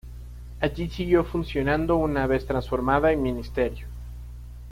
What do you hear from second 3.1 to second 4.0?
en Ministerio.